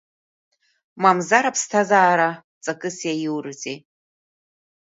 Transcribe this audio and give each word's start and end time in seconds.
Мамзар, 1.01 1.45
аԥсҭазаара 1.49 2.29
ҵакыс 2.63 2.97
иаиурызеи? 3.07 3.77